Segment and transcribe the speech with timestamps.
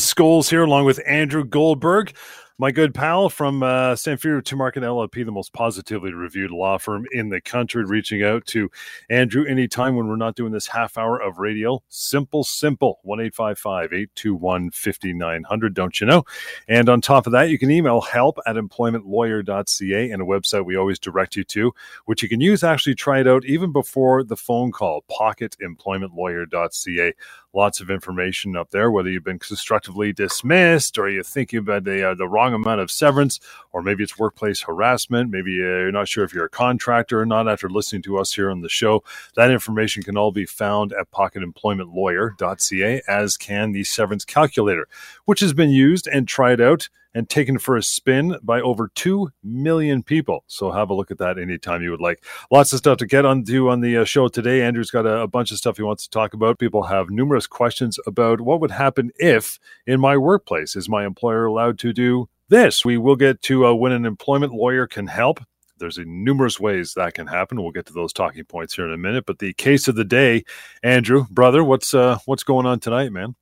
[0.00, 2.14] Scholes here, along with Andrew Goldberg
[2.60, 7.30] my good pal from uh, Samfiru Tumarkin LLP, the most positively reviewed law firm in
[7.30, 8.70] the country, reaching out to
[9.08, 11.82] Andrew anytime when we're not doing this half hour of radio.
[11.88, 13.00] Simple, simple.
[13.02, 16.22] 1 821 5900, don't you know?
[16.68, 20.76] And on top of that, you can email help at employmentlawyer.ca and a website we
[20.76, 21.72] always direct you to,
[22.04, 27.14] which you can use actually try it out even before the phone call, pocketemploymentlawyer.ca
[27.52, 32.10] lots of information up there, whether you've been constructively dismissed or you're thinking about the,
[32.10, 33.40] uh, the wrong amount of severance,
[33.72, 35.30] or maybe it's workplace harassment.
[35.30, 38.32] Maybe uh, you're not sure if you're a contractor or not after listening to us
[38.34, 39.02] here on the show.
[39.36, 44.86] That information can all be found at pocketemploymentlawyer.ca, as can the severance calculator,
[45.24, 49.30] which has been used and tried out and taken for a spin by over 2
[49.42, 50.44] million people.
[50.46, 52.24] So have a look at that anytime you would like.
[52.50, 54.62] Lots of stuff to get on to on the uh, show today.
[54.62, 56.58] Andrew's got a, a, bunch of stuff he wants to talk about.
[56.58, 61.44] People have numerous questions about what would happen if in my workplace is my employer
[61.44, 62.84] allowed to do this.
[62.84, 65.40] We will get to uh, when an employment lawyer can help.
[65.78, 67.62] There's numerous ways that can happen.
[67.62, 69.24] We'll get to those talking points here in a minute.
[69.24, 70.44] But the case of the day,
[70.82, 73.34] Andrew, brother, what's uh, what's going on tonight, man?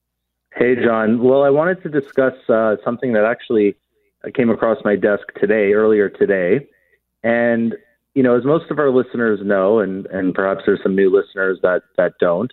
[0.55, 1.21] Hey, John.
[1.23, 3.77] Well, I wanted to discuss uh, something that actually
[4.35, 6.67] came across my desk today, earlier today.
[7.23, 7.77] And,
[8.15, 11.59] you know, as most of our listeners know, and, and perhaps there's some new listeners
[11.63, 12.53] that, that don't,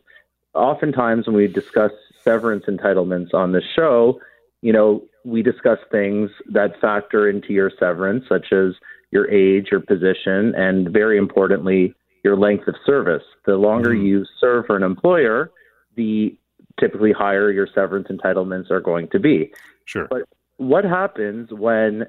[0.53, 1.92] oftentimes when we discuss
[2.23, 4.19] severance entitlements on the show,
[4.62, 8.73] you know, we discuss things that factor into your severance, such as
[9.12, 13.23] your age, your position, and very importantly, your length of service.
[13.46, 14.06] The longer mm-hmm.
[14.06, 15.52] you serve for an employer,
[15.96, 16.38] the
[16.80, 19.52] typically higher your severance entitlements are going to be.
[19.86, 20.08] Sure.
[20.09, 20.23] But
[20.58, 22.06] what happens when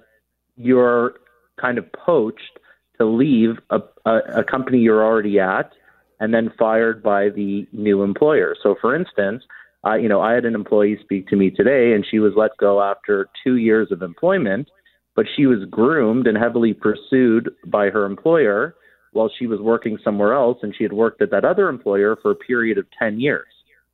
[0.57, 1.15] you're
[1.61, 2.59] kind of poached
[2.99, 5.73] to leave a, a, a company you're already at
[6.21, 8.55] and then fired by the new employer?
[8.63, 9.45] So, for instance,
[9.85, 12.57] I, you know, I had an employee speak to me today, and she was let
[12.59, 14.69] go after two years of employment,
[15.15, 18.75] but she was groomed and heavily pursued by her employer
[19.13, 22.33] while she was working somewhere else, and she had worked at that other employer for
[22.33, 23.47] a period of ten years.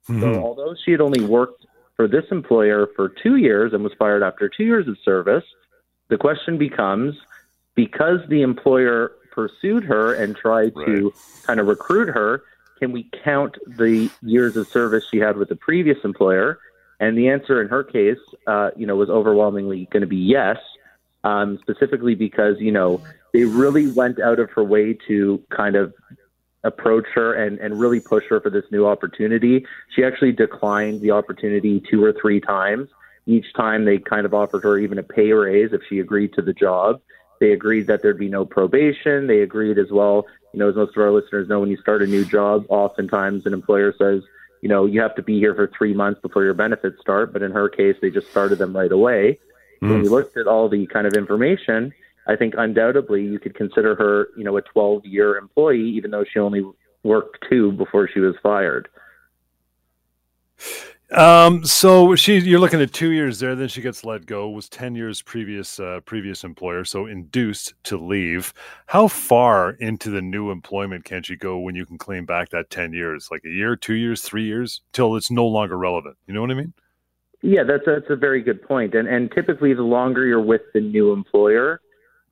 [0.09, 0.21] Mm-hmm.
[0.21, 4.23] So although she had only worked for this employer for two years and was fired
[4.23, 5.45] after two years of service,
[6.09, 7.15] the question becomes
[7.75, 10.87] because the employer pursued her and tried right.
[10.87, 11.13] to
[11.45, 12.43] kind of recruit her,
[12.83, 16.59] can we count the years of service she had with the previous employer?
[16.99, 20.57] And the answer in her case, uh, you know, was overwhelmingly going to be yes,
[21.23, 23.01] um, specifically because you know
[23.33, 25.95] they really went out of her way to kind of
[26.65, 29.65] approach her and, and really push her for this new opportunity.
[29.95, 32.89] She actually declined the opportunity two or three times.
[33.27, 36.43] Each time they kind of offered her even a pay raise if she agreed to
[36.43, 37.01] the job.
[37.39, 39.29] They agreed that there'd be no probation.
[39.29, 42.03] They agreed as well, you know, as most of our listeners know, when you start
[42.03, 44.23] a new job, oftentimes an employer says,
[44.61, 47.33] you know, you have to be here for three months before your benefits start.
[47.33, 49.39] But in her case, they just started them right away.
[49.83, 49.91] Mm.
[49.91, 51.93] When we looked at all the kind of information,
[52.27, 56.25] I think undoubtedly you could consider her, you know, a 12 year employee, even though
[56.25, 56.65] she only
[57.03, 58.89] worked two before she was fired.
[61.13, 63.55] Um, so she, you're looking at two years there.
[63.55, 64.49] Then she gets let go.
[64.49, 68.55] Was ten years previous uh, previous employer, so induced to leave.
[68.87, 72.71] How far into the new employment can she go when you can claim back that
[72.71, 73.29] ten years?
[73.31, 76.17] Like a year, two years, three years, till it's no longer relevant.
[76.27, 76.73] You know what I mean?
[77.43, 78.95] Yeah, that's that's a very good point.
[78.95, 81.83] And and typically, the longer you're with the new employer,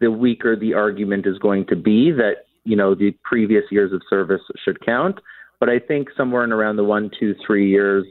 [0.00, 4.00] the weaker the argument is going to be that you know the previous years of
[4.08, 5.18] service should count.
[5.58, 8.06] But I think somewhere in around the one, two, three years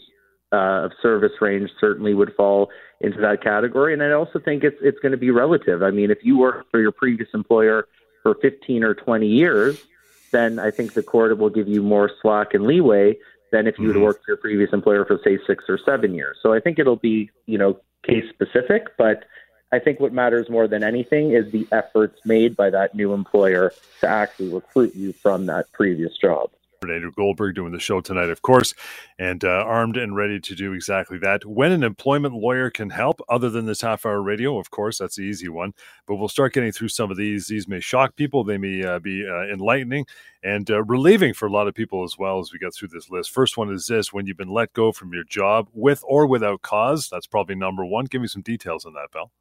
[0.52, 2.70] uh, of service range certainly would fall
[3.02, 3.94] into that category.
[3.94, 5.84] And I also think it's it's going to be relative.
[5.84, 7.88] I mean, if you work for your previous employer
[8.24, 9.84] for 15 or 20 years,
[10.32, 13.18] then I think the court will give you more slack and leeway
[13.52, 14.00] than if you mm-hmm.
[14.00, 16.38] would work for your previous employer for say six or seven years.
[16.42, 19.26] So I think it'll be you know case specific, but
[19.72, 23.72] I think what matters more than anything is the efforts made by that new employer
[24.02, 26.50] to actually recruit you from that previous job.
[26.88, 28.74] Andrew Goldberg doing the show tonight, of course,
[29.18, 31.46] and uh, armed and ready to do exactly that.
[31.46, 35.18] When an employment lawyer can help, other than this half hour radio, of course, that's
[35.18, 35.74] the easy one.
[36.08, 37.48] But we'll start getting through some of these.
[37.48, 40.06] These may shock people, they may uh, be uh, enlightening
[40.42, 43.10] and uh, relieving for a lot of people as well as we get through this
[43.10, 43.32] list.
[43.32, 46.62] First one is this when you've been let go from your job with or without
[46.62, 47.10] cause.
[47.12, 48.06] That's probably number one.
[48.06, 49.32] Give me some details on that, Bell.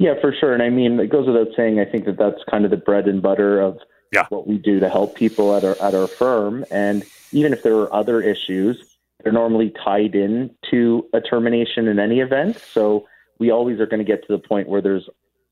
[0.00, 0.54] Yeah, for sure.
[0.54, 3.06] And I mean, it goes without saying, I think that that's kind of the bread
[3.06, 3.78] and butter of
[4.12, 4.26] yeah.
[4.28, 6.64] what we do to help people at our at our firm.
[6.70, 8.82] And even if there are other issues,
[9.22, 12.58] they're normally tied in to a termination in any event.
[12.72, 13.06] So
[13.38, 15.08] we always are going to get to the point where there's,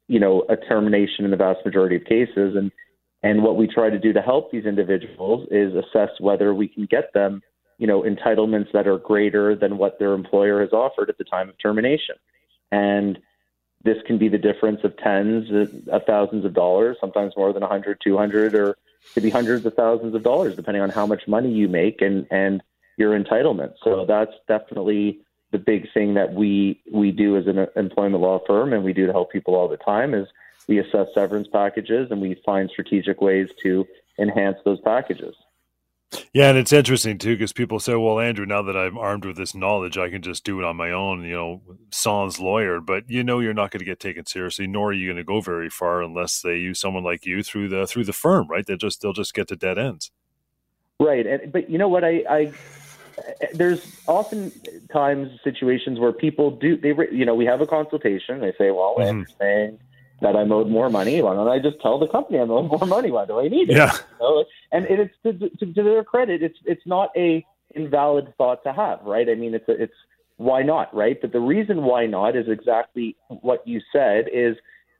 [0.08, 2.56] you know, a termination in the vast majority of cases.
[2.56, 2.70] And
[3.22, 6.86] and what we try to do to help these individuals is assess whether we can
[6.86, 7.42] get them
[7.78, 11.48] you know, entitlements that are greater than what their employer has offered at the time
[11.48, 12.14] of termination.
[12.72, 13.18] And
[13.84, 17.62] this can be the difference of tens uh, of thousands of dollars, sometimes more than
[17.62, 18.76] 100, 200, or
[19.14, 22.26] could be hundreds of thousands of dollars, depending on how much money you make and,
[22.30, 22.62] and
[22.96, 23.72] your entitlement.
[23.82, 25.20] So that's definitely
[25.52, 29.06] the big thing that we, we do as an employment law firm and we do
[29.06, 30.26] to help people all the time is
[30.68, 33.86] we assess severance packages and we find strategic ways to
[34.18, 35.34] enhance those packages.
[36.32, 39.36] Yeah, and it's interesting too because people say, "Well, Andrew, now that I'm armed with
[39.36, 43.10] this knowledge, I can just do it on my own." You know, sans lawyer, but
[43.10, 45.40] you know, you're not going to get taken seriously, nor are you going to go
[45.40, 48.64] very far unless they use someone like you through the through the firm, right?
[48.64, 50.12] They just they'll just get to dead ends.
[51.00, 52.04] Right, and but you know what?
[52.04, 52.52] I, I
[53.52, 54.52] there's often
[54.92, 58.40] times situations where people do they you know we have a consultation.
[58.40, 59.08] They say, "Well, mm-hmm.
[59.08, 59.78] Andrew's saying."
[60.20, 61.20] That I'm owed more money.
[61.20, 63.10] Why don't I just tell the company I'm owed more money?
[63.10, 63.76] Why do I need it?
[63.76, 63.92] Yeah.
[63.94, 64.44] You know?
[64.72, 69.00] And it's to, to, to, their credit, it's it's not a invalid thought to have,
[69.02, 69.28] right?
[69.28, 69.94] I mean, it's a, it's
[70.36, 71.20] why not, right?
[71.20, 74.26] But the reason why not is exactly what you said.
[74.32, 74.56] Is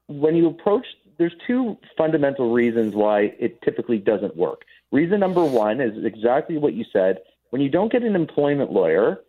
[0.07, 0.87] when you approach,
[1.19, 4.63] there's two fundamental reasons why it typically doesn't work.
[4.93, 7.19] Reason number one is exactly what you said.
[7.51, 9.21] When you don't get an employment lawyer,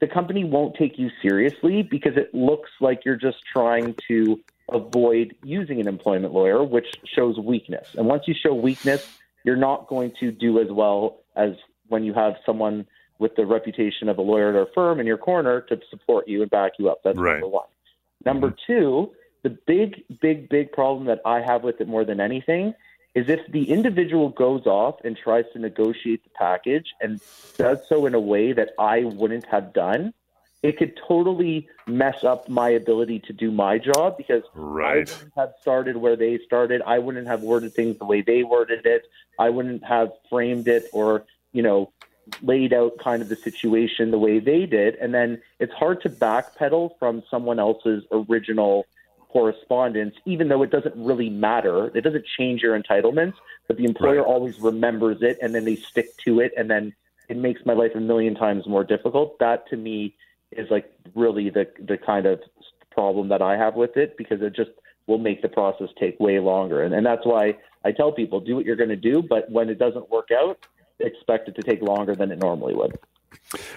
[0.00, 4.40] the company won't take you seriously because it looks like you're just trying to
[4.70, 7.88] avoid using an employment lawyer, which shows weakness.
[7.96, 9.06] And once you show weakness,
[9.44, 11.52] you're not going to do as well as
[11.88, 12.86] when you have someone
[13.18, 16.42] with the reputation of a lawyer at our firm in your corner to support you
[16.42, 17.00] and back you up.
[17.02, 17.32] That's right.
[17.32, 17.66] number one.
[18.24, 18.72] Number mm-hmm.
[18.72, 19.12] two,
[19.42, 22.74] the big, big, big problem that I have with it more than anything
[23.14, 27.20] is if the individual goes off and tries to negotiate the package and
[27.56, 30.12] does so in a way that I wouldn't have done,
[30.62, 35.08] it could totally mess up my ability to do my job because right.
[35.08, 36.82] I wouldn't have started where they started.
[36.84, 39.04] I wouldn't have worded things the way they worded it.
[39.38, 41.92] I wouldn't have framed it or, you know,
[42.42, 44.96] laid out kind of the situation the way they did.
[44.96, 48.86] And then it's hard to backpedal from someone else's original
[49.28, 51.96] correspondence, even though it doesn't really matter.
[51.96, 53.34] It doesn't change your entitlements,
[53.68, 54.26] but the employer right.
[54.26, 56.94] always remembers it and then they stick to it and then
[57.28, 59.38] it makes my life a million times more difficult.
[59.38, 60.16] That to me
[60.52, 62.40] is like really the the kind of
[62.90, 64.70] problem that I have with it because it just
[65.06, 66.82] will make the process take way longer.
[66.82, 69.68] And, and that's why I tell people do what you're going to do, but when
[69.68, 70.66] it doesn't work out,
[71.00, 72.98] expect it to take longer than it normally would.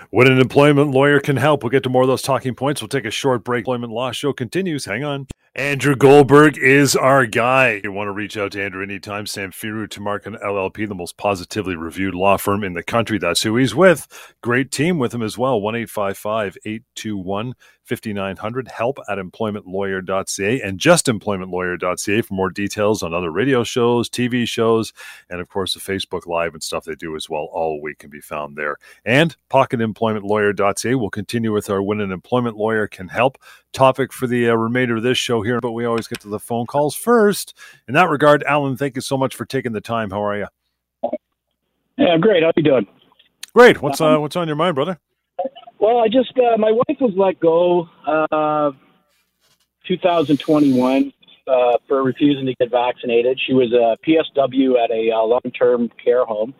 [0.09, 2.81] When an employment lawyer can help, we'll get to more of those talking points.
[2.81, 3.61] We'll take a short break.
[3.61, 4.85] Employment Law Show continues.
[4.85, 5.27] Hang on.
[5.53, 7.71] Andrew Goldberg is our guy.
[7.71, 9.25] If You want to reach out to Andrew anytime.
[9.25, 13.17] Samfiru Tumarkin LLP, the most positively reviewed law firm in the country.
[13.17, 14.33] That's who he's with.
[14.41, 15.59] Great team with him as well.
[15.59, 17.53] 1 821
[17.83, 18.67] 5900.
[18.69, 24.93] Help at employmentlawyer.ca and just justemploymentlawyer.ca for more details on other radio shows, TV shows,
[25.29, 27.49] and of course the Facebook Live and stuff they do as well.
[27.51, 28.77] All week can be found there.
[29.03, 30.95] And pocketemploymentlawyer.ca.
[30.95, 33.37] We'll continue with our When an Employment Lawyer Can Help
[33.73, 36.39] topic for the uh, remainder of this show here, but we always get to the
[36.39, 37.57] phone calls first.
[37.87, 40.09] In that regard, Alan, thank you so much for taking the time.
[40.09, 40.47] How are you?
[41.97, 42.43] Yeah, great.
[42.43, 42.87] How you doing?
[43.53, 43.81] Great.
[43.81, 44.97] What's uh, what's on your mind, brother?
[45.79, 48.71] Well, I just uh, my wife was let go uh,
[49.87, 51.13] 2021
[51.47, 53.39] uh, for refusing to get vaccinated.
[53.45, 56.53] She was a PSW at a uh, long-term care home,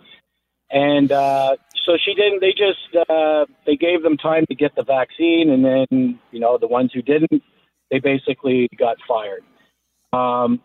[0.72, 2.42] and uh, so she didn't.
[2.42, 6.58] They just uh, they gave them time to get the vaccine, and then you know
[6.58, 7.44] the ones who didn't,
[7.90, 9.44] they basically got fired.
[10.14, 10.62] Um,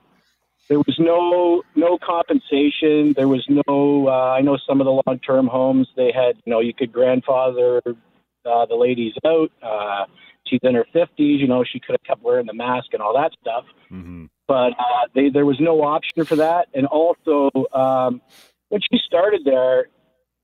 [0.69, 3.13] there was no no compensation.
[3.15, 4.09] There was no.
[4.09, 6.37] Uh, I know some of the long term homes they had.
[6.45, 9.51] You know, you could grandfather uh, the ladies out.
[9.63, 10.07] Uh,
[10.47, 11.41] she's in her fifties.
[11.41, 13.65] You know, she could have kept wearing the mask and all that stuff.
[13.91, 14.27] Mm-hmm.
[14.49, 16.69] But uh, they, there was no option for that.
[16.73, 18.21] And also, um,
[18.69, 19.89] when she started there,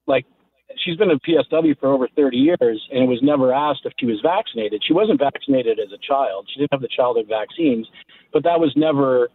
[0.07, 0.27] like
[0.85, 4.07] she's been a PSW for over 30 years and it was never asked if she
[4.07, 4.83] was vaccinated.
[4.87, 6.49] She wasn't vaccinated as a child.
[6.53, 7.87] She didn't have the childhood vaccines,
[8.33, 9.29] but that was never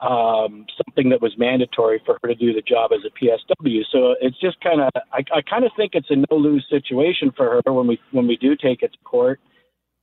[0.00, 3.82] um, something that was mandatory for her to do the job as a PSW.
[3.90, 7.32] So it's just kind of, I, I kind of think it's a no lose situation
[7.36, 9.40] for her when we when we do take it to court,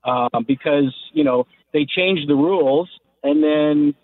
[0.03, 2.89] um, because you know they changed the rules
[3.23, 3.95] and then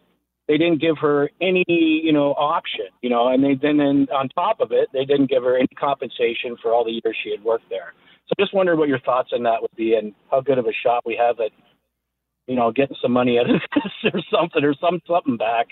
[0.48, 3.80] they didn't give her any, you know, option, you know, and they then
[4.14, 7.32] on top of it, they didn't give her any compensation for all the years she
[7.32, 7.94] had worked there.
[8.28, 10.66] So I just wondered what your thoughts on that would be and how good of
[10.66, 11.52] a shot we have at,
[12.48, 15.68] you know, getting some money out of this or something or some something back.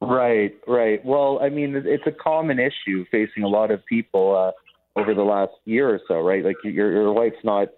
[0.00, 1.04] Right, right.
[1.04, 5.22] Well, I mean, it's a common issue facing a lot of people uh, over the
[5.22, 6.44] last year or so, right?
[6.44, 7.68] Like your your wife's not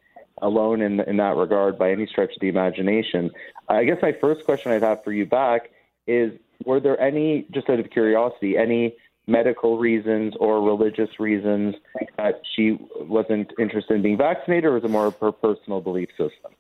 [0.43, 3.31] alone in in that regard by any stretch of the imagination.
[3.69, 5.71] I guess my first question I'd have for you back
[6.07, 6.33] is
[6.65, 8.95] were there any, just out of curiosity, any
[9.27, 11.75] medical reasons or religious reasons
[12.17, 16.09] that she wasn't interested in being vaccinated, or was it more of her personal belief
[16.11, 16.53] system?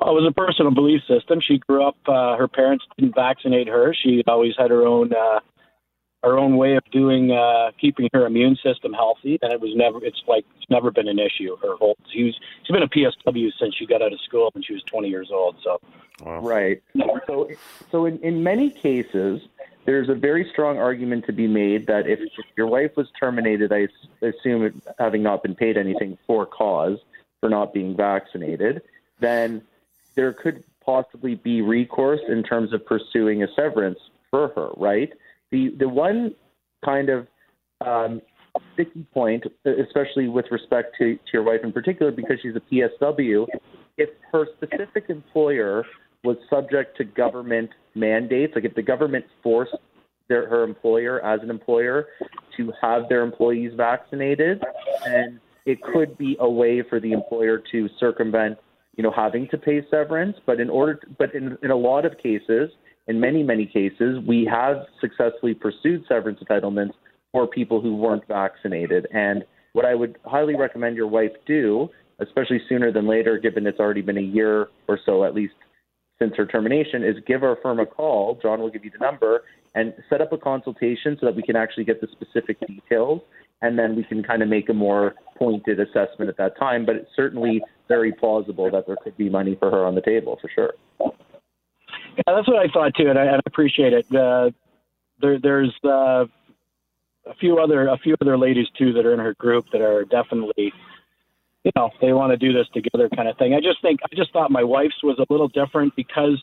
[0.00, 1.38] Well, it was a personal belief system.
[1.40, 1.96] She grew up.
[2.06, 3.94] Uh, her parents didn't vaccinate her.
[3.94, 5.40] She always had her own uh,
[6.24, 10.04] her own way of doing uh, keeping her immune system healthy, and it was never.
[10.04, 11.56] It's like it's never been an issue.
[11.56, 14.72] Her whole she's she's been a PSW since she got out of school when she
[14.72, 15.56] was 20 years old.
[15.62, 15.80] So,
[16.20, 16.40] wow.
[16.40, 16.82] right.
[17.26, 17.48] So,
[17.90, 19.42] so in, in many cases,
[19.84, 23.72] there's a very strong argument to be made that if, if your wife was terminated,
[23.72, 23.88] I
[24.24, 26.98] assume having not been paid anything for cause
[27.40, 28.82] for not being vaccinated,
[29.20, 29.62] then
[30.14, 33.98] there could possibly be recourse in terms of pursuing a severance
[34.30, 35.12] for her, right?
[35.54, 36.34] The the one
[36.84, 37.28] kind of
[37.86, 38.20] um,
[38.72, 43.46] sticky point, especially with respect to, to your wife in particular, because she's a PSW,
[43.96, 45.84] if her specific employer
[46.24, 49.76] was subject to government mandates, like if the government forced
[50.28, 52.08] their, her employer as an employer
[52.56, 54.60] to have their employees vaccinated,
[55.06, 58.58] and it could be a way for the employer to circumvent,
[58.96, 60.36] you know, having to pay severance.
[60.46, 62.72] But in order, to, but in, in a lot of cases,
[63.06, 66.92] in many many cases, we have successfully pursued severance entitlements
[67.32, 69.06] for people who weren't vaccinated.
[69.12, 71.88] And what I would highly recommend your wife do,
[72.20, 75.54] especially sooner than later, given it's already been a year or so at least
[76.20, 78.38] since her termination, is give our firm a call.
[78.40, 79.42] John will give you the number
[79.74, 83.20] and set up a consultation so that we can actually get the specific details
[83.62, 86.86] and then we can kind of make a more pointed assessment at that time.
[86.86, 90.38] But it's certainly very plausible that there could be money for her on the table
[90.40, 91.14] for sure.
[92.16, 94.14] Yeah, that's what I thought too, and I, and I appreciate it.
[94.14, 94.50] Uh,
[95.20, 96.26] there, there's uh,
[97.26, 100.04] a few other a few other ladies too that are in her group that are
[100.04, 100.72] definitely
[101.64, 104.14] you know they want to do this together kind of thing i just think i
[104.14, 106.42] just thought my wife's was a little different because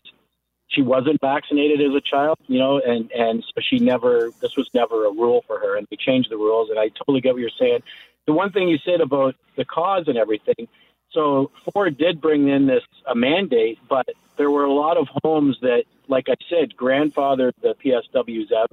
[0.67, 4.69] she wasn't vaccinated as a child you know and and so she never this was
[4.73, 7.41] never a rule for her and they changed the rules and i totally get what
[7.41, 7.79] you're saying
[8.25, 10.67] the one thing you said about the cause and everything
[11.11, 14.07] so ford did bring in this a mandate but
[14.41, 18.71] there were a lot of homes that like i said grandfathered the psws out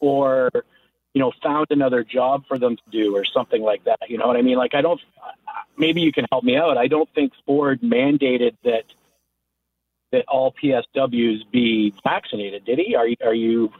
[0.00, 0.50] or
[1.14, 3.98] you know, found another job for them to do or something like that.
[4.08, 4.56] You know what I mean?
[4.56, 5.00] Like, I don't,
[5.76, 6.78] maybe you can help me out.
[6.78, 8.84] I don't think Ford mandated that,
[10.12, 12.64] that all PSWs be vaccinated.
[12.64, 12.94] Did he?
[12.94, 13.72] Are you, are you,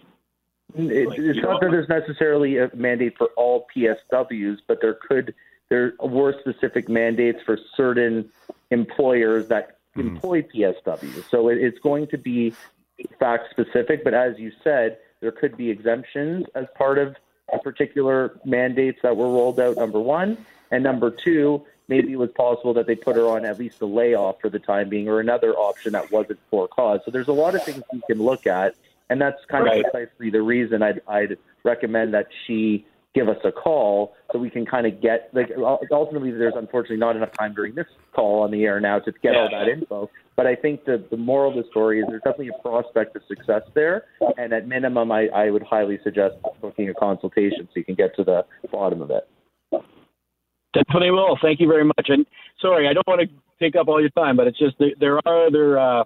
[0.75, 5.35] it, like, it's not that there's necessarily a mandate for all PSWs, but there could
[5.71, 8.31] there were specific mandates for certain
[8.71, 9.78] employers that.
[9.99, 10.17] Mm-hmm.
[10.17, 11.31] employ PSWs.
[11.31, 12.55] So it, it's going to be
[13.19, 14.05] fact specific.
[14.05, 17.17] But as you said, there could be exemptions as part of
[17.63, 20.45] particular mandates that were rolled out, number one.
[20.71, 23.87] And number two, maybe it was possible that they put her on at least a
[23.87, 27.01] layoff for the time being or another option that wasn't for cause.
[27.05, 28.75] So there's a lot of things we can look at.
[29.11, 29.85] And that's kind right.
[29.85, 32.85] of precisely the reason I'd, I'd recommend that she
[33.15, 35.51] give us a call so we can kind of get like
[35.91, 39.35] ultimately there's unfortunately not enough time during this call on the air now to get
[39.35, 40.11] all that info.
[40.37, 43.23] But i think the the moral of the story is there's definitely a prospect of
[43.27, 44.05] success there.
[44.37, 48.15] And at minimum i, I would highly suggest booking a consultation so you can get
[48.17, 49.29] to the bottom of it.
[50.75, 51.39] Definitely will.
[51.41, 52.09] Thank you very much.
[52.09, 52.27] And
[52.61, 55.47] sorry i don't want to take up all your time but it's just there are
[55.47, 56.05] other uh,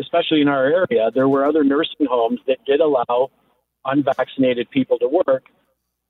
[0.00, 3.30] especially in our area there were other nursing homes that did allow
[3.84, 5.44] unvaccinated people to work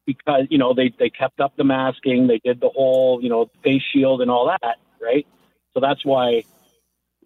[0.06, 3.50] because you know they they kept up the masking, they did the whole you know
[3.62, 5.26] face shield and all that, right?
[5.74, 6.44] So that's why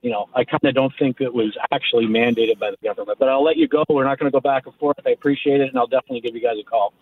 [0.02, 3.18] you know I kind of don't think it was actually mandated by the government.
[3.18, 3.84] But I'll let you go.
[3.88, 4.96] We're not going to go back and forth.
[5.06, 6.92] I appreciate it, and I'll definitely give you guys a call.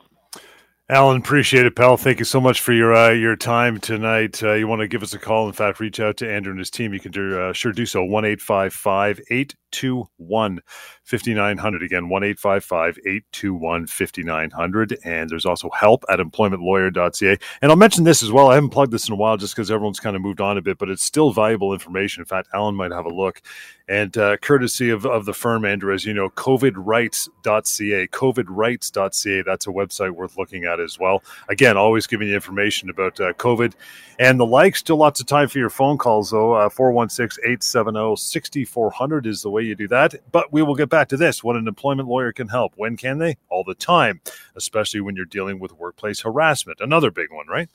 [0.89, 1.97] Alan, appreciate it, pal.
[1.97, 4.41] Thank you so much for your uh, your time tonight.
[4.41, 5.49] Uh, you want to give us a call?
[5.49, 6.95] In fact, reach out to Andrew and his team.
[6.95, 8.05] You can do, uh, sure do so.
[8.05, 10.61] One eight five five eight two one
[11.07, 11.83] 5900.
[11.83, 14.99] Again, 1 821 5900.
[15.05, 17.39] And there's also help at employmentlawyer.ca.
[17.63, 18.51] And I'll mention this as well.
[18.51, 20.63] I haven't plugged this in a while just because everyone's kind of moved on a
[20.63, 22.23] bit, but it's still valuable information.
[22.23, 23.41] In fact, Alan might have a look.
[23.89, 29.43] And uh, courtesy of, of the firm, Andrew, as you know, covidrights.ca, covidrights.ca.
[29.43, 31.23] That's a website worth looking at as well.
[31.49, 33.75] Again, always giving you information about uh, COVID
[34.19, 34.77] and the like.
[34.77, 36.55] Still lots of time for your phone calls, though.
[36.55, 40.15] Uh, 416 870 6400 is the way you do that.
[40.33, 41.43] But we will get back to this.
[41.45, 42.73] What an employment lawyer can help.
[42.77, 43.37] When can they?
[43.49, 44.21] All the time,
[44.57, 46.81] especially when you're dealing with workplace harassment.
[46.81, 47.69] Another big one, right?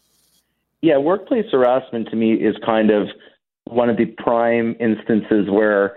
[0.81, 3.07] Yeah, workplace harassment to me is kind of
[3.65, 5.95] one of the prime instances where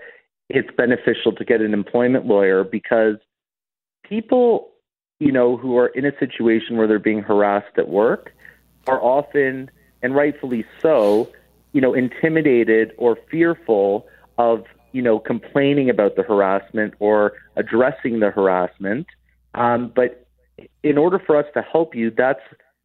[0.49, 3.15] it's beneficial to get an employment lawyer because
[4.07, 4.69] people,
[5.19, 8.33] you know, who are in a situation where they're being harassed at work
[8.87, 11.31] are often, and rightfully so,
[11.73, 14.05] you know, intimidated or fearful
[14.37, 19.05] of you know, complaining about the harassment or addressing the harassment.
[19.53, 20.25] Um, but
[20.83, 22.39] in order for us to help you, that's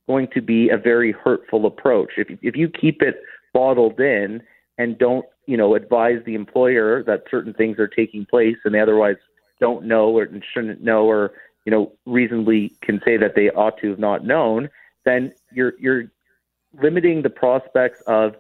[0.09, 2.15] going to be a very hurtful approach.
[2.17, 3.23] If if you keep it
[3.55, 4.43] bottled in
[4.77, 8.81] and don't, you know, advise the employer that certain things are taking place and they
[8.81, 9.19] otherwise
[9.61, 11.31] don't know or shouldn't know or
[11.65, 14.71] you know reasonably can say that they ought to have not known,
[15.05, 16.05] then you're you're
[16.81, 18.37] limiting the prospects of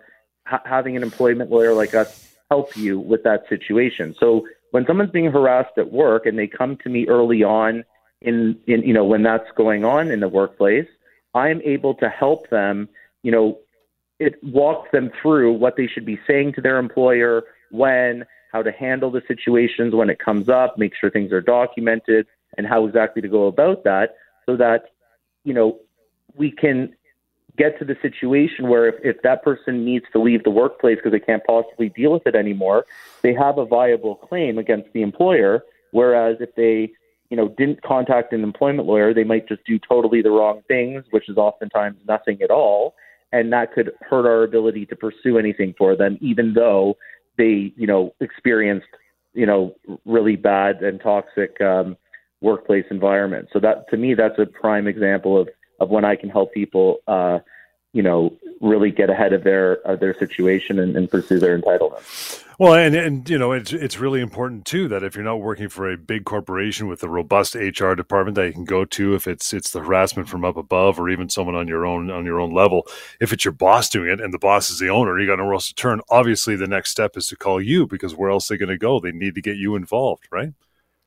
[0.46, 4.14] ha- having an employment lawyer like us help you with that situation.
[4.18, 7.84] So when someone's being harassed at work and they come to me early on
[8.20, 10.88] in, in you know when that's going on in the workplace,
[11.34, 12.88] I'm able to help them,
[13.22, 13.58] you know,
[14.18, 18.72] it walks them through what they should be saying to their employer when, how to
[18.72, 22.26] handle the situations when it comes up, make sure things are documented,
[22.60, 24.80] and how exactly to go about that so that,
[25.44, 25.78] you know,
[26.36, 26.94] we can
[27.56, 31.12] get to the situation where if, if that person needs to leave the workplace because
[31.12, 32.84] they can't possibly deal with it anymore,
[33.22, 35.64] they have a viable claim against the employer.
[35.92, 36.92] Whereas if they,
[37.30, 41.02] you know, didn't contact an employment lawyer, they might just do totally the wrong things,
[41.12, 42.94] which is oftentimes nothing at all,
[43.32, 46.98] and that could hurt our ability to pursue anything for them, even though
[47.38, 48.92] they, you know, experienced,
[49.32, 49.74] you know,
[50.04, 51.96] really bad and toxic um,
[52.40, 53.48] workplace environment.
[53.52, 55.48] So that, to me, that's a prime example of
[55.80, 57.38] of when I can help people, uh,
[57.92, 62.44] you know, really get ahead of their of their situation and, and pursue their entitlements.
[62.58, 65.70] Well, and and you know, it's it's really important too that if you're not working
[65.70, 69.26] for a big corporation with a robust HR department that you can go to, if
[69.26, 72.38] it's it's the harassment from up above or even someone on your own on your
[72.38, 72.86] own level,
[73.18, 75.54] if it's your boss doing it and the boss is the owner, you got nowhere
[75.54, 76.02] else to turn.
[76.10, 78.78] Obviously, the next step is to call you because where else are they going to
[78.78, 79.00] go?
[79.00, 80.52] They need to get you involved, right?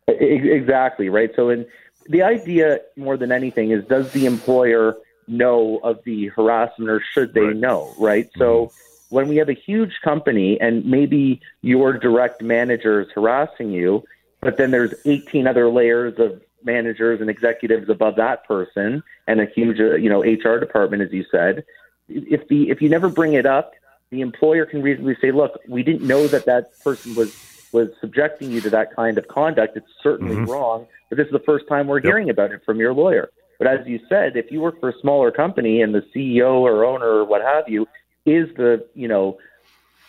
[0.07, 1.31] Exactly right.
[1.35, 1.65] So in
[2.07, 7.33] the idea more than anything is does the employer know of the harassment or should
[7.33, 7.55] they right.
[7.55, 8.27] know, right?
[8.27, 8.39] Mm-hmm.
[8.39, 8.71] So
[9.09, 14.03] when we have a huge company and maybe your direct manager is harassing you,
[14.41, 19.45] but then there's 18 other layers of managers and executives above that person and a
[19.45, 21.63] huge, uh, you know, HR department, as you said.
[22.09, 23.73] If the if you never bring it up,
[24.09, 27.33] the employer can reasonably say, "Look, we didn't know that that person was
[27.73, 29.75] was subjecting you to that kind of conduct.
[29.75, 30.51] It's certainly mm-hmm.
[30.51, 32.05] wrong, but this is the first time we're yep.
[32.05, 33.29] hearing about it from your lawyer.
[33.57, 36.85] But as you said, if you work for a smaller company and the CEO or
[36.85, 37.87] owner or what have you
[38.25, 39.37] is the you know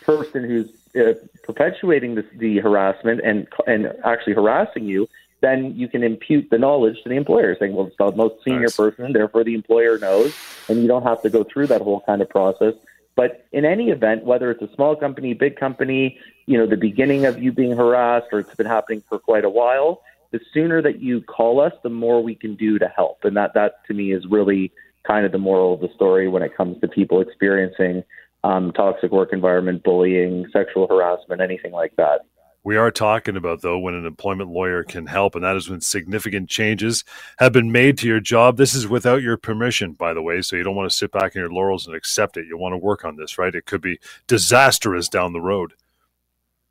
[0.02, 5.08] person who's uh, perpetuating this, the harassment and and actually harassing you,
[5.40, 8.62] then you can impute the knowledge to the employer, saying, "Well, it's the most senior
[8.62, 8.76] nice.
[8.76, 10.34] person, therefore the employer knows,"
[10.68, 12.74] and you don't have to go through that whole kind of process.
[13.16, 17.26] But in any event, whether it's a small company, big company, you know, the beginning
[17.26, 21.00] of you being harassed or it's been happening for quite a while, the sooner that
[21.00, 23.24] you call us, the more we can do to help.
[23.24, 24.72] And that, that to me is really
[25.04, 28.02] kind of the moral of the story when it comes to people experiencing
[28.42, 32.26] um, toxic work environment, bullying, sexual harassment, anything like that.
[32.64, 35.82] We are talking about, though, when an employment lawyer can help, and that is when
[35.82, 37.04] significant changes
[37.38, 38.56] have been made to your job.
[38.56, 41.36] This is without your permission, by the way, so you don't want to sit back
[41.36, 42.46] in your laurels and accept it.
[42.46, 43.54] You want to work on this, right?
[43.54, 45.74] It could be disastrous down the road.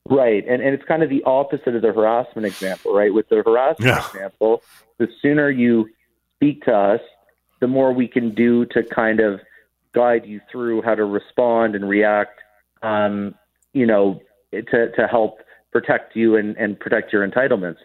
[0.09, 3.13] Right, and and it's kind of the opposite of the harassment example, right?
[3.13, 4.05] With the harassment yeah.
[4.05, 4.61] example,
[4.97, 5.87] the sooner you
[6.35, 7.01] speak to us,
[7.61, 9.39] the more we can do to kind of
[9.93, 12.41] guide you through how to respond and react.
[12.81, 13.35] Um,
[13.71, 14.19] you know,
[14.51, 15.39] to to help
[15.73, 17.77] protect you and, and protect your entitlements.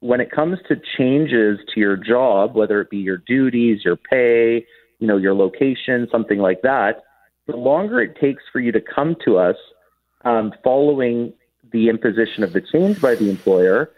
[0.00, 4.66] When it comes to changes to your job, whether it be your duties, your pay,
[4.98, 7.02] you know, your location, something like that,
[7.46, 9.56] the longer it takes for you to come to us
[10.24, 11.32] um, following
[11.72, 13.90] the imposition of the change by the employer,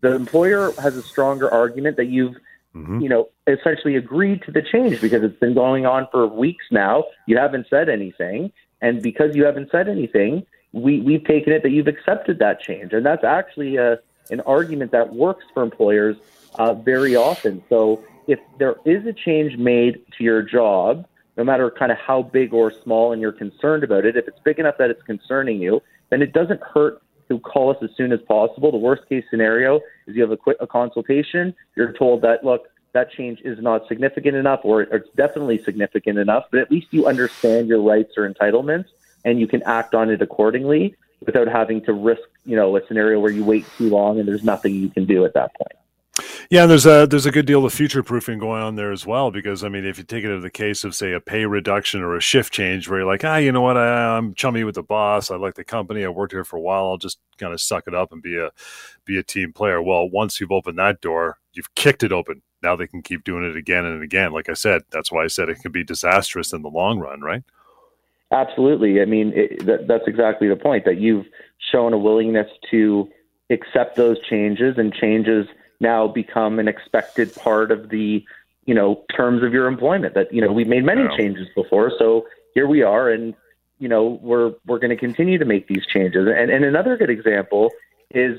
[0.00, 2.34] the employer has a stronger argument that you've
[2.74, 3.00] mm-hmm.
[3.00, 7.04] you know essentially agreed to the change because it's been going on for weeks now.
[7.26, 10.46] You haven't said anything, and because you haven't said anything,
[10.76, 13.98] we we've taken it that you've accepted that change, and that's actually a
[14.30, 16.16] an argument that works for employers
[16.56, 17.62] uh, very often.
[17.68, 22.22] So if there is a change made to your job, no matter kind of how
[22.22, 25.62] big or small, and you're concerned about it, if it's big enough that it's concerning
[25.62, 28.70] you, then it doesn't hurt to call us as soon as possible.
[28.70, 31.54] The worst case scenario is you have a, quick, a consultation.
[31.76, 36.44] You're told that, look, that change is not significant enough or it's definitely significant enough,
[36.50, 38.86] but at least you understand your rights or entitlements
[39.26, 43.20] and you can act on it accordingly without having to risk, you know, a scenario
[43.20, 45.72] where you wait too long and there's nothing you can do at that point.
[46.48, 49.30] Yeah, there's a there's a good deal of future proofing going on there as well
[49.32, 52.00] because I mean, if you take it to the case of say a pay reduction
[52.02, 54.76] or a shift change, where you're like, ah, you know what, I, I'm chummy with
[54.76, 57.52] the boss, I like the company, I worked here for a while, I'll just kind
[57.52, 58.50] of suck it up and be a
[59.04, 59.82] be a team player.
[59.82, 62.42] Well, once you've opened that door, you've kicked it open.
[62.62, 64.32] Now they can keep doing it again and again.
[64.32, 67.20] Like I said, that's why I said it can be disastrous in the long run,
[67.20, 67.42] right?
[68.32, 69.00] Absolutely.
[69.00, 71.26] I mean, it, that, that's exactly the point that you've
[71.72, 73.08] shown a willingness to
[73.50, 75.46] accept those changes and changes
[75.80, 78.24] now become an expected part of the
[78.66, 80.14] you know, terms of your employment.
[80.14, 81.16] That you know, we've made many Yeah.
[81.16, 83.32] changes before, so here we are, and
[83.78, 86.26] you know, we're we're going to continue to make these changes.
[86.26, 87.70] And and another good example
[88.10, 88.38] is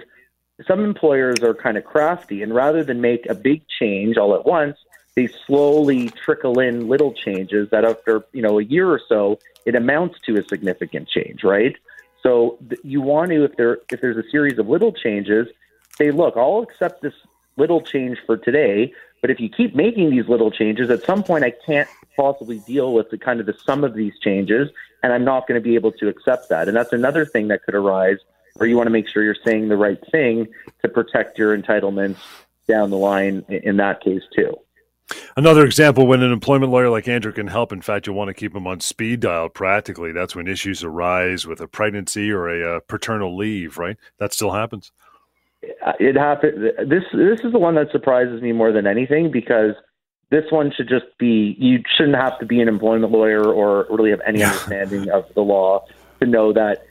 [0.67, 4.45] some employers are kind of crafty, and rather than make a big change all at
[4.45, 4.77] once,
[5.17, 9.73] they slowly trickle in little changes that after you know a year or so, it
[9.73, 11.75] amounts to a significant change, right?
[12.21, 15.47] So you want to, if there if there's a series of little changes,
[15.97, 17.15] say, look, I'll accept this
[17.57, 21.43] little change for today, but if you keep making these little changes, at some point
[21.43, 24.69] I can't possibly deal with the kind of the sum of these changes,
[25.01, 26.67] and I'm not going to be able to accept that.
[26.67, 28.17] And that's another thing that could arise
[28.57, 30.47] where you want to make sure you're saying the right thing
[30.83, 32.19] to protect your entitlements
[32.67, 34.55] down the line in that case too.
[35.37, 38.33] Another example when an employment lawyer like Andrew can help, in fact, you want to
[38.33, 40.11] keep him on speed dial practically.
[40.11, 43.97] That's when issues arise with a pregnancy or a uh, paternal leave, right?
[44.19, 44.91] That still happens.
[45.85, 46.73] Uh, It happened.
[46.89, 49.75] This this is the one that surprises me more than anything because
[50.29, 51.55] this one should just be.
[51.57, 55.41] You shouldn't have to be an employment lawyer or really have any understanding of the
[55.41, 55.85] law
[56.19, 56.85] to know that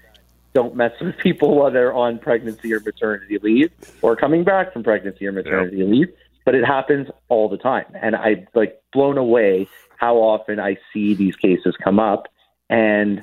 [0.54, 4.82] don't mess with people while they're on pregnancy or maternity leave or coming back from
[4.82, 6.08] pregnancy or maternity leave.
[6.46, 11.14] But it happens all the time, and I like blown away how often I see
[11.14, 12.28] these cases come up,
[12.70, 13.22] and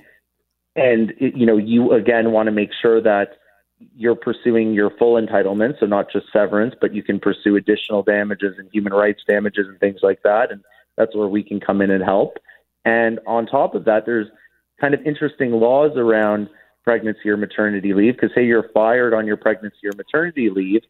[0.76, 3.38] and it, you know you again want to make sure that
[3.96, 8.56] you're pursuing your full entitlement, so not just severance, but you can pursue additional damages
[8.58, 10.52] and human rights damages and things like that.
[10.52, 10.64] And
[10.98, 12.38] that's where we can come in and help.
[12.86, 14.28] And on top of that, there's
[14.80, 16.50] kind of interesting laws around
[16.84, 20.82] pregnancy or maternity leave because, say, you're fired on your pregnancy or maternity leave,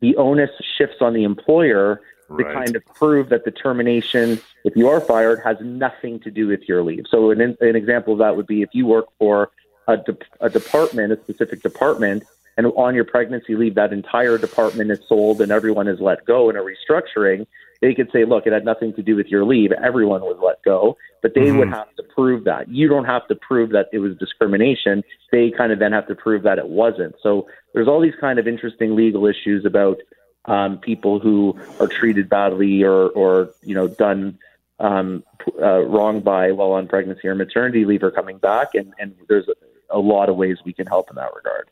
[0.00, 2.00] the onus shifts on the employer
[2.36, 6.48] to kind of prove that the termination, if you are fired, has nothing to do
[6.48, 7.04] with your leave.
[7.08, 9.50] So, an, an example of that would be if you work for
[9.86, 12.24] a, de- a department, a specific department,
[12.56, 16.48] and on your pregnancy leave, that entire department is sold and everyone is let go
[16.50, 17.46] in a restructuring.
[17.82, 19.72] They could say, look, it had nothing to do with your leave.
[19.72, 21.72] Everyone was let go, but they would Mhm.
[21.72, 22.68] have to prove that.
[22.68, 25.04] You don't have to prove that it was discrimination.
[25.30, 27.16] They kind of then have to prove that it wasn't.
[27.22, 29.98] So there's all these kind of interesting legal issues about
[30.46, 34.38] um, people who are treated badly or, or you know, done
[34.78, 35.24] um,
[35.60, 39.48] uh, wrong by while on pregnancy or maternity leave or coming back, and, and there's
[39.48, 39.54] a,
[39.90, 41.70] a lot of ways we can help in that regard.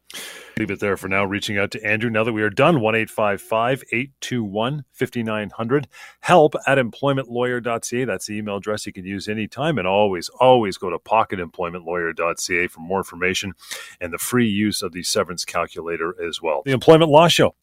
[0.59, 1.25] Leave it there for now.
[1.25, 2.81] Reaching out to Andrew now that we are done.
[2.81, 5.89] 1 821 5900.
[6.21, 8.05] Help at employmentlawyer.ca.
[8.05, 9.79] That's the email address you can use anytime.
[9.79, 13.55] And always, always go to pocketemploymentlawyer.ca for more information
[14.01, 16.63] and the free use of the severance calculator as well.
[16.65, 17.57] The Employment Law Show.